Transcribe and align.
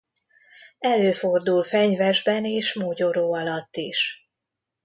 Előfordul 0.79 1.63
fenyvesben 1.63 2.45
és 2.45 2.73
mogyoró 2.73 3.33
alatt 3.33 3.75
is. 3.75 4.29